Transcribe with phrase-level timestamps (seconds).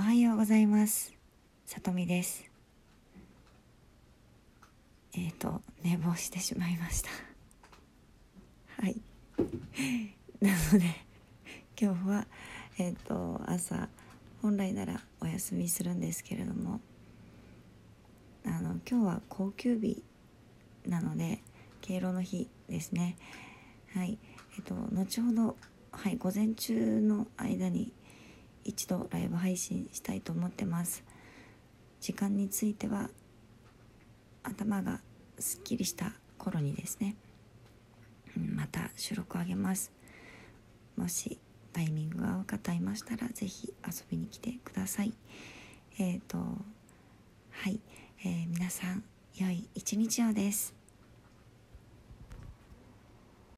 [0.00, 1.12] おはようございます。
[1.66, 2.50] さとみです。
[5.14, 7.10] えっ、ー、と寝坊してしまいました。
[8.80, 8.98] はい。
[10.40, 10.86] なので
[11.78, 12.26] 今日は
[12.78, 13.90] えっ、ー、と朝
[14.40, 16.80] 本来ならお休みするんですけれども
[18.46, 20.02] あの今日は高級日
[20.86, 21.42] なので
[21.82, 23.18] 敬老の日ですね。
[23.92, 24.18] はい。
[24.56, 25.58] えっ、ー、と後ほど
[25.92, 27.92] はい午前中の間に
[28.64, 31.04] 一度ライブ配信したいと思ってます。
[32.00, 33.10] 時間については
[34.42, 35.00] 頭が
[35.38, 37.16] すっきりした頃にですね
[38.36, 39.92] また収録あげます。
[40.96, 41.38] もし
[41.72, 45.12] タイミングが合う方いましたら是非遊びに来てください。
[45.98, 47.80] えっ、ー、とはい、
[48.24, 49.04] えー、皆さん
[49.36, 50.79] 良い一日をです。